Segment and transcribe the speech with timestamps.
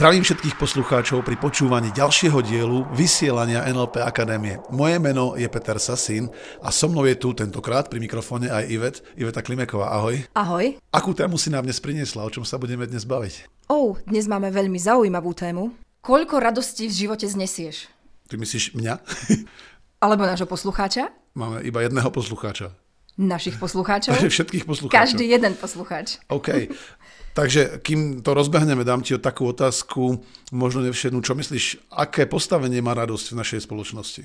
[0.00, 4.56] Zdravím všetkých poslucháčov pri počúvaní ďalšieho dielu vysielania NLP Akadémie.
[4.72, 6.32] Moje meno je Peter Sasín
[6.64, 9.92] a so mnou je tu tentokrát pri mikrofóne aj Ivet, Iveta Klimeková.
[9.92, 10.24] Ahoj.
[10.32, 10.80] Ahoj.
[10.88, 12.24] Akú tému si nám dnes priniesla?
[12.24, 13.68] O čom sa budeme dnes baviť?
[13.68, 15.76] Oh, dnes máme veľmi zaujímavú tému.
[16.00, 17.92] Koľko radostí v živote znesieš?
[18.32, 19.04] Ty myslíš mňa?
[20.08, 21.12] Alebo nášho poslucháča?
[21.36, 22.72] Máme iba jedného poslucháča.
[23.18, 24.14] Našich poslucháčov?
[24.38, 24.98] Všetkých poslucháčov.
[24.98, 26.22] Každý jeden poslucháč.
[26.30, 26.70] OK.
[27.30, 30.18] Takže kým to rozbehneme, dám ti o takú otázku,
[30.50, 34.22] možno nevšednú, čo myslíš, aké postavenie má radosť v našej spoločnosti?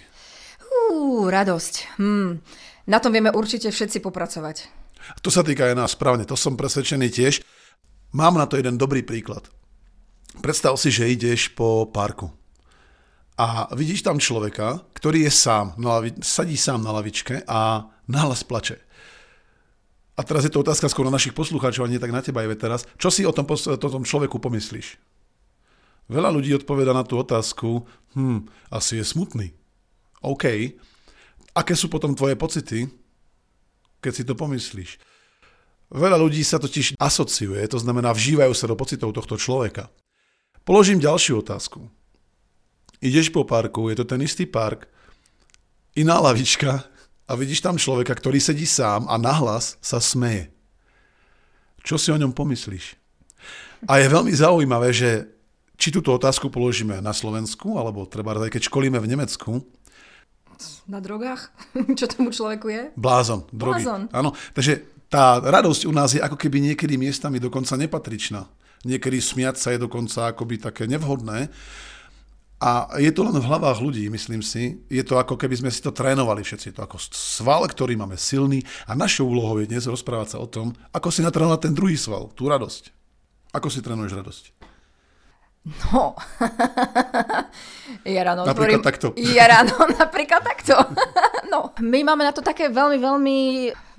[0.89, 2.01] Uú, radosť.
[2.01, 2.41] Hmm.
[2.89, 4.69] Na tom vieme určite všetci popracovať.
[5.21, 7.45] To sa týka aj nás, správne, to som presvedčený tiež.
[8.17, 9.45] Mám na to jeden dobrý príklad.
[10.41, 12.33] Predstav si, že ideš po parku
[13.35, 18.81] a vidíš tam človeka, ktorý je sám, lavi- sadí sám na lavičke a nahlas plače.
[20.15, 22.55] A teraz je to otázka skôr na našich poslucháčov, a nie tak na teba aj
[22.55, 22.81] teraz.
[22.95, 24.95] Čo si o tom, o tom človeku pomyslíš?
[26.07, 27.83] Veľa ľudí odpoveda na tú otázku,
[28.15, 29.47] hm, asi je smutný.
[30.23, 30.77] OK.
[31.55, 32.87] Aké sú potom tvoje pocity,
[33.99, 35.01] keď si to pomyslíš?
[35.91, 39.91] Veľa ľudí sa totiž asociuje, to znamená vžívajú sa do pocitov tohto človeka.
[40.65, 41.85] Položím ďalšiu otázku.
[43.03, 44.89] Ideš po parku, je to ten istý park,
[45.93, 46.87] iná lavička,
[47.25, 50.53] a vidíš tam človeka, ktorý sedí sám a nahlas sa smeje.
[51.85, 52.97] Čo si o ňom pomyslíš?
[53.85, 55.29] A je veľmi zaujímavé, že
[55.77, 59.61] či túto otázku položíme na Slovensku, alebo treba aj keď školíme v Nemecku.
[60.87, 61.51] Na drogách?
[61.99, 62.81] Čo tomu človeku je?
[62.95, 63.83] Blázon, drogy.
[63.83, 64.07] Blázon.
[64.15, 68.47] Áno, takže tá radosť u nás je ako keby niekedy miestami dokonca nepatričná.
[68.87, 71.51] Niekedy smiať sa je dokonca akoby také nevhodné.
[72.65, 74.81] A je to len v hlavách ľudí, myslím si.
[74.89, 76.73] Je to ako keby sme si to trénovali všetci.
[76.73, 80.49] Je to ako sval, ktorý máme silný a našou úlohou je dnes rozprávať sa o
[80.49, 82.89] tom, ako si natrénovať ten druhý sval, tú radosť.
[83.53, 84.43] Ako si trénuješ radosť?
[85.65, 86.17] No,
[88.17, 88.81] ja ráno Napríklad otvorím...
[88.81, 89.07] takto.
[89.37, 90.73] Ja ráno napríklad takto.
[91.53, 93.37] no, my máme na to také veľmi, veľmi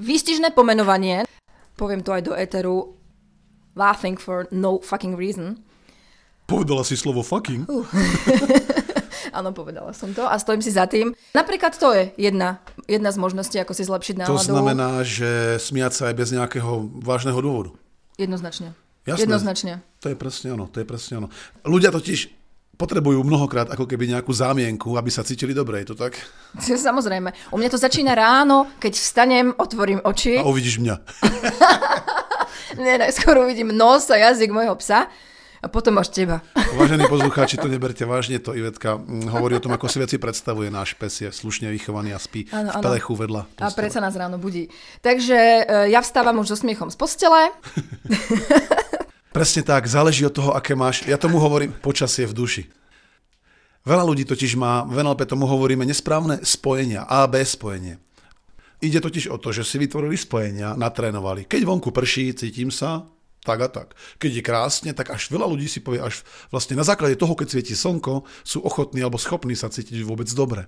[0.03, 1.23] výstižné pomenovanie.
[1.79, 2.99] Poviem to aj do éteru.
[3.79, 5.63] Laughing for no fucking reason.
[6.47, 7.67] Povedala si slovo fucking.
[7.67, 7.83] Uh.
[9.37, 11.13] Áno, povedala som to a stojím si za tým.
[11.35, 14.39] Napríklad to je jedna, jedna z možností, ako si zlepšiť náladu.
[14.39, 17.75] To znamená, že smiať sa aj bez nejakého vážneho dôvodu.
[18.17, 18.73] Jednoznačne.
[19.05, 19.29] Jasné.
[19.29, 19.73] Jednoznačne.
[20.01, 21.29] To je presne ono, to je presne ono.
[21.67, 22.33] Ľudia totiž
[22.77, 26.17] potrebujú mnohokrát ako keby nejakú zámienku, aby sa cítili dobre, je to tak?
[26.87, 27.53] Samozrejme.
[27.53, 30.39] U mňa to začína ráno, keď vstanem, otvorím oči.
[30.39, 30.97] A uvidíš mňa.
[32.83, 35.09] Nie, skôr uvidím nos a jazyk môjho psa
[35.63, 36.45] a potom až teba.
[36.77, 40.69] Vážení poslucháči, to neberte vážne, to Ivetka mm, hovorí o tom, ako si veci predstavuje.
[40.69, 43.43] Náš pes je slušne vychovaný a spí ano, v pelechu vedľa.
[43.57, 43.67] Postele.
[43.67, 44.69] A predsa nás ráno budí.
[45.01, 45.63] Takže e,
[45.93, 47.51] ja vstávam už so smiechom z postele.
[49.37, 52.63] Presne tak, záleží od toho, aké máš, ja tomu hovorím, počasie v duši.
[53.87, 58.03] Veľa ľudí totiž má, v NLP tomu hovoríme nesprávne spojenia, A, B spojenie.
[58.83, 61.49] Ide totiž o to, že si vytvorili spojenia, natrénovali.
[61.49, 63.09] Keď vonku prší, cítim sa,
[63.47, 63.95] tak a tak.
[64.19, 67.55] Keď je krásne, tak až veľa ľudí si povie, až vlastne na základe toho, keď
[67.55, 70.67] svieti slnko, sú ochotní alebo schopní sa cítiť vôbec dobre.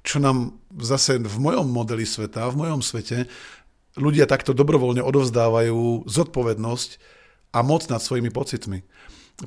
[0.00, 3.28] Čo nám zase v mojom modeli sveta, v mojom svete,
[4.00, 6.90] ľudia takto dobrovoľne odovzdávajú zodpovednosť
[7.52, 8.80] a moc nad svojimi pocitmi.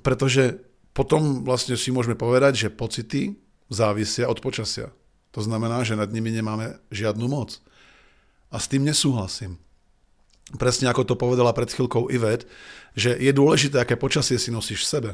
[0.06, 0.62] Pretože
[0.94, 3.40] potom vlastne si môžeme povedať, že pocity
[3.74, 4.94] závisia od počasia.
[5.34, 7.62] To znamená, že nad nimi nemáme žiadnu moc.
[8.50, 9.62] A s tým nesúhlasím
[10.58, 12.50] presne ako to povedala pred chvíľkou Ivet,
[12.98, 15.12] že je dôležité, aké počasie si nosíš v sebe.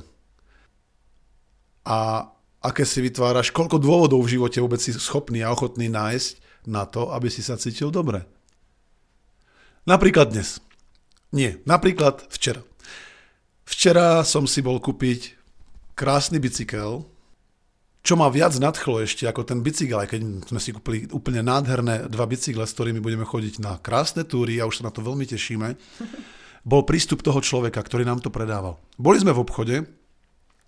[1.84, 2.30] A
[2.64, 7.14] aké si vytváraš, koľko dôvodov v živote vôbec si schopný a ochotný nájsť na to,
[7.14, 8.26] aby si sa cítil dobre.
[9.86, 10.58] Napríklad dnes.
[11.30, 12.66] Nie, napríklad včera.
[13.66, 15.38] Včera som si bol kúpiť
[15.94, 17.06] krásny bicykel,
[18.06, 22.06] čo ma viac nadchlo ešte ako ten bicykel, aj keď sme si kúpili úplne nádherné
[22.06, 25.26] dva bicykle, s ktorými budeme chodiť na krásne túry a už sa na to veľmi
[25.26, 25.74] tešíme,
[26.72, 28.78] bol prístup toho človeka, ktorý nám to predával.
[29.02, 29.76] Boli sme v obchode,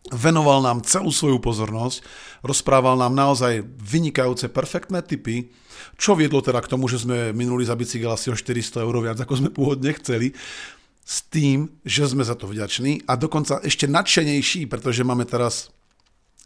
[0.10, 2.02] venoval nám celú svoju pozornosť,
[2.42, 5.54] rozprával nám naozaj vynikajúce, perfektné typy,
[5.94, 9.18] čo viedlo teda k tomu, že sme minuli za bicykel asi o 400 eur viac,
[9.22, 10.34] ako sme pôvodne chceli,
[11.08, 15.72] s tým, že sme za to vďační a dokonca ešte nadšenejší, pretože máme teraz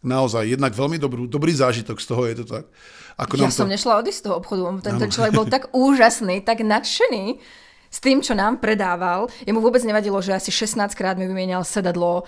[0.02, 2.66] naozaj jednak veľmi dobrú, dobrý zážitok z toho, je to tak.
[3.22, 3.74] Ako ja som to...
[3.78, 7.38] nešla odísť z toho obchodu, ten, ten človek bol tak úžasný, tak nadšený,
[7.92, 9.28] s tým, čo nám predával.
[9.44, 12.24] Jemu vôbec nevadilo, že asi 16 krát mi vymienial sedadlo.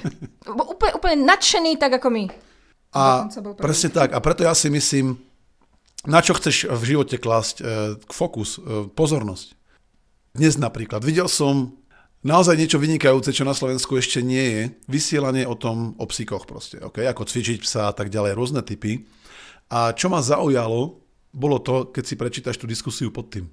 [0.76, 2.24] úplne, úplne nadšený, tak ako my.
[2.92, 4.12] A presne tak.
[4.12, 5.16] A preto ja si myslím,
[6.04, 7.64] na čo chceš v živote klásť e,
[8.12, 9.56] fokus, e, pozornosť.
[10.36, 11.00] Dnes napríklad.
[11.00, 11.72] Videl som
[12.24, 14.62] naozaj niečo vynikajúce, čo na Slovensku ešte nie je.
[14.88, 16.80] Vysielanie o tom, o psíkoch proste.
[16.80, 17.04] Okay?
[17.10, 19.04] Ako cvičiť psa a tak ďalej, rôzne typy.
[19.68, 21.02] A čo ma zaujalo,
[21.36, 23.50] bolo to, keď si prečítaš tú diskusiu pod tým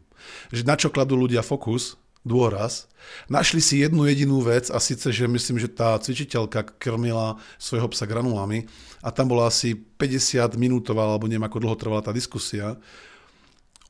[0.51, 2.87] že na čo kladú ľudia fokus, dôraz,
[3.27, 8.07] našli si jednu jedinú vec a síce, že myslím, že tá cvičiteľka krmila svojho psa
[8.07, 8.63] granulami
[9.03, 12.79] a tam bola asi 50 minútová, alebo neviem, ako dlho trvala tá diskusia,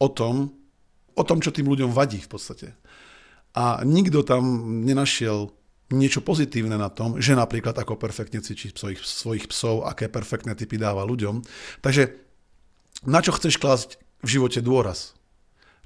[0.02, 0.50] o tom,
[1.14, 2.68] o tom, čo tým ľuďom vadí v podstate.
[3.54, 4.44] A nikto tam
[4.82, 5.54] nenašiel
[5.94, 10.82] niečo pozitívne na tom, že napríklad ako perfektne cvičí svojich, svojich psov, aké perfektné typy
[10.82, 11.46] dáva ľuďom.
[11.86, 12.18] Takže
[13.06, 15.14] na čo chceš klásť v živote dôraz?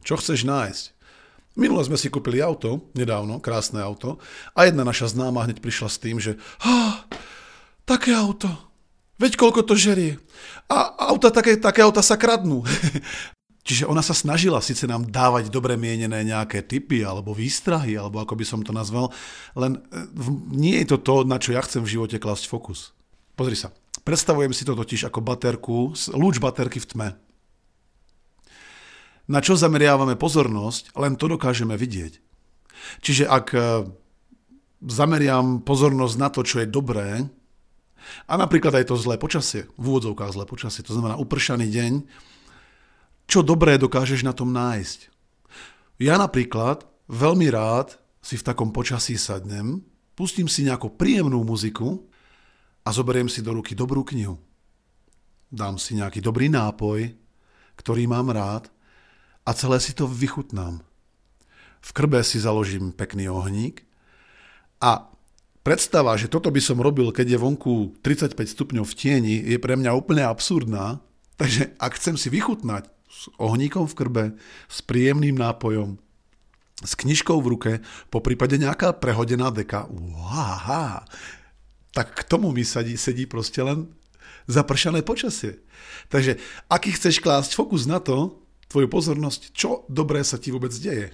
[0.08, 0.96] Čo chceš nájsť?
[1.58, 4.22] Minule sme si kúpili auto, nedávno, krásne auto,
[4.54, 7.02] a jedna naša známa hneď prišla s tým, že ah,
[7.82, 8.48] také auto,
[9.18, 10.22] veď koľko to žerie.
[10.70, 12.62] A auta, také, také auta sa kradnú.
[13.68, 18.40] Čiže ona sa snažila síce nám dávať dobre mienené nejaké typy alebo výstrahy, alebo ako
[18.40, 19.12] by som to nazval,
[19.60, 20.08] len e,
[20.56, 22.96] nie je to to, na čo ja chcem v živote klásť fokus.
[23.36, 23.76] Pozri sa,
[24.08, 27.10] predstavujem si to totiž ako baterku, lúč baterky v tme
[29.28, 32.24] na čo zameriavame pozornosť, len to dokážeme vidieť.
[33.04, 33.60] Čiže ak e,
[34.88, 37.28] zameriam pozornosť na to, čo je dobré,
[38.24, 41.94] a napríklad aj to zlé počasie, v úvodzovkách zlé počasie, to znamená upršaný deň,
[43.28, 45.12] čo dobré dokážeš na tom nájsť.
[46.00, 49.84] Ja napríklad veľmi rád si v takom počasí sadnem,
[50.16, 52.08] pustím si nejakú príjemnú muziku
[52.88, 54.40] a zoberiem si do ruky dobrú knihu.
[55.52, 57.12] Dám si nejaký dobrý nápoj,
[57.76, 58.72] ktorý mám rád
[59.44, 60.84] a celé si to vychutnám.
[61.84, 63.88] V krbe si založím pekný ohník
[64.84, 65.08] a
[65.64, 69.80] predstava, že toto by som robil, keď je vonku 35 stupňov v tieni, je pre
[69.80, 71.00] mňa úplne absurdná.
[71.38, 74.26] Takže ak chcem si vychutnať s ohníkom v krbe,
[74.68, 75.98] s príjemným nápojom,
[76.84, 77.72] s knižkou v ruke,
[78.14, 81.08] po prípade nejaká prehodená deka, uáha,
[81.96, 83.90] tak k tomu mi sedí, sedí proste len
[84.46, 85.60] zapršané počasie.
[86.14, 86.38] Takže
[86.70, 88.38] aký chceš klásť fokus na to,
[88.68, 91.12] tvoju pozornosť, čo dobré sa ti vôbec deje.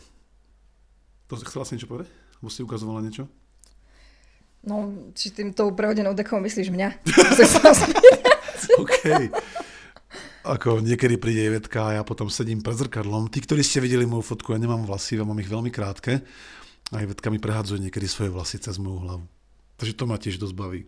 [1.29, 2.09] To chcela si niečo povedať?
[2.41, 3.25] Alebo si ukazovala niečo?
[4.63, 6.89] No, či tým tou prehodenou dekou myslíš mňa?
[8.83, 8.99] OK.
[10.43, 13.31] Ako niekedy príde Ivetka a ja potom sedím pred zrkadlom.
[13.31, 16.19] Tí, ktorí ste videli moju fotku, ja nemám vlasy, ja mám ich veľmi krátke.
[16.91, 19.23] A Ivetka mi prehadzuje niekedy svoje vlasy cez moju hlavu.
[19.79, 20.83] Takže to ma tiež dosť baví.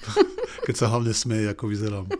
[0.66, 2.08] Keď sa hlavne smeje, ako vyzerám.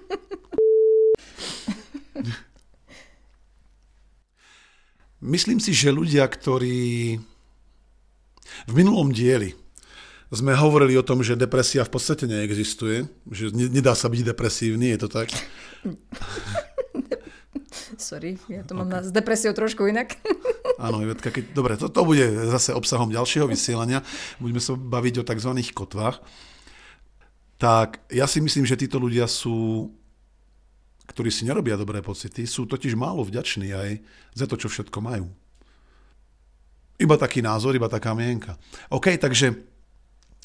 [5.25, 7.17] Myslím si, že ľudia, ktorí
[8.69, 9.57] v minulom dieli
[10.35, 14.99] sme hovorili o tom, že depresia v podstate neexistuje, že nedá sa byť depresívny, je
[15.01, 15.29] to tak?
[18.05, 19.09] Sorry, ja to mám okay.
[19.09, 20.21] s depresiou trošku inak.
[20.85, 22.21] Áno, Ivetka, keď, dobre, to, to bude
[22.53, 24.05] zase obsahom ďalšieho vysielania.
[24.37, 25.51] Budeme sa baviť o tzv.
[25.73, 26.21] kotvách.
[27.57, 29.89] Tak ja si myslím, že títo ľudia sú
[31.05, 33.91] ktorí si nerobia dobré pocity, sú totiž málo vďační aj
[34.33, 35.29] za to, čo všetko majú.
[36.97, 38.57] Iba taký názor, iba taká mienka.
[38.89, 39.53] OK, takže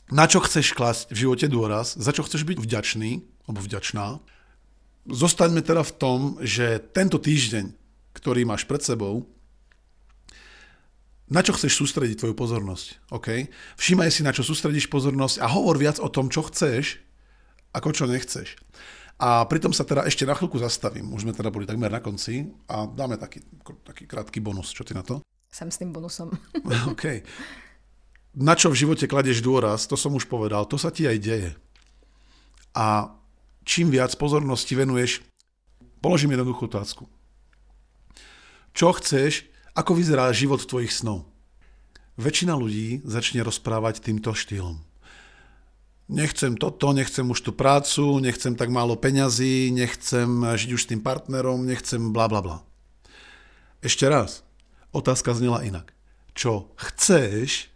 [0.09, 4.19] na čo chceš klasť v živote dôraz, za čo chceš byť vďačný, alebo vďačná.
[5.09, 7.73] Zostaňme teda v tom, že tento týždeň,
[8.13, 9.25] ktorý máš pred sebou,
[11.29, 13.13] na čo chceš sústrediť tvoju pozornosť.
[13.13, 13.49] OK?
[13.77, 16.97] Všímaj si, na čo sústredíš pozornosť a hovor viac o tom, čo chceš,
[17.69, 18.57] ako čo nechceš.
[19.19, 21.11] A pritom sa teda ešte na chvíľku zastavím.
[21.13, 23.45] Už sme teda boli takmer na konci a dáme taký,
[23.85, 24.73] taký krátky bonus.
[24.73, 25.21] Čo ty na to?
[25.51, 26.33] Som s tým bonusom.
[26.93, 27.21] OK.
[28.39, 31.51] Na čo v živote kladeš dôraz, to som už povedal, to sa ti aj deje.
[32.73, 33.11] A
[33.69, 35.21] čím viac pozornosti venuješ,
[36.01, 37.05] položím jednoduchú otázku.
[38.73, 39.45] Čo chceš,
[39.77, 41.29] ako vyzerá život tvojich snov?
[42.17, 44.89] Väčšina ľudí začne rozprávať týmto štýlom
[46.09, 51.01] nechcem toto, nechcem už tú prácu, nechcem tak málo peňazí, nechcem žiť už s tým
[51.05, 52.57] partnerom, nechcem bla bla bla.
[53.79, 54.43] Ešte raz,
[54.91, 55.93] otázka znela inak.
[56.33, 57.69] Čo chceš,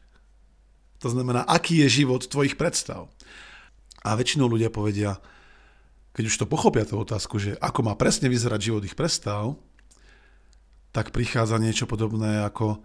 [0.99, 3.07] to znamená, aký je život tvojich predstav.
[4.03, 5.21] A väčšinou ľudia povedia,
[6.13, 9.57] keď už to pochopia tú otázku, že ako má presne vyzerať život ich predstav,
[10.93, 12.77] tak prichádza niečo podobné ako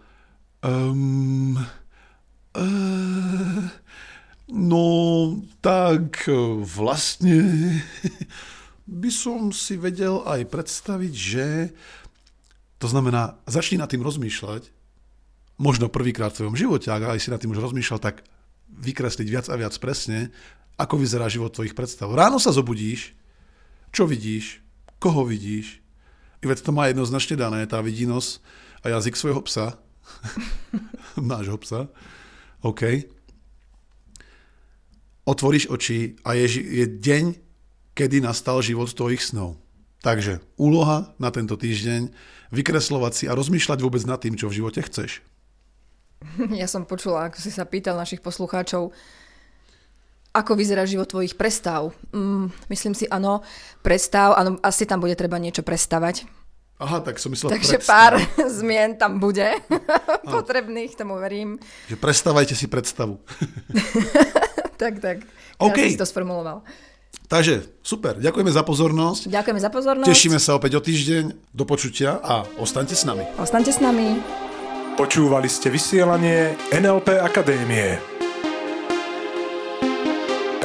[0.64, 1.60] um,
[2.56, 3.68] uh,
[4.48, 6.32] No, tak e,
[6.64, 7.36] vlastne
[9.02, 11.46] by som si vedel aj predstaviť, že
[12.80, 14.72] to znamená, začni nad tým rozmýšľať
[15.60, 18.24] možno prvýkrát v tvojom živote, ak aj si nad tým už rozmýšľal, tak
[18.72, 20.32] vykresliť viac a viac presne,
[20.78, 22.08] ako vyzerá život tvojich predstav.
[22.14, 23.18] Ráno sa zobudíš,
[23.90, 24.62] čo vidíš,
[25.02, 25.82] koho vidíš.
[26.38, 28.38] Iveď to má jednoznačne dané, tá vidínosť
[28.86, 29.74] a jazyk svojho psa.
[31.18, 31.90] Nášho psa.
[32.62, 33.10] OK.
[35.26, 37.24] Otvoríš oči a je, je deň,
[37.98, 39.58] kedy nastal život tvojich snov.
[39.98, 42.14] Takže úloha na tento týždeň,
[42.54, 45.20] vykreslovať si a rozmýšľať vôbec nad tým, čo v živote chceš.
[46.60, 48.94] Ja som počula, ako si sa pýtal našich poslucháčov,
[50.38, 51.90] ako vyzerá život tvojich prestav.
[52.14, 53.42] Mm, myslím si, áno,
[53.82, 56.22] prestav, áno, asi tam bude treba niečo prestavať.
[56.78, 57.90] Aha, tak som myslel Takže predstav.
[57.90, 58.12] pár
[58.62, 59.50] zmien tam bude
[60.38, 61.58] potrebných, tomu verím.
[61.90, 63.18] Že prestávajte si predstavu.
[64.82, 65.26] tak, tak.
[65.58, 65.74] OK.
[65.90, 66.62] si to sformuloval.
[67.28, 69.28] Takže super, ďakujeme za pozornosť.
[69.28, 70.08] Ďakujeme za pozornosť.
[70.08, 71.52] Tešíme sa opäť o týždeň.
[71.52, 73.26] Do počutia a ostaňte s nami.
[73.36, 74.22] Ostaňte s nami.
[74.96, 78.17] Počúvali ste vysielanie NLP Akadémie.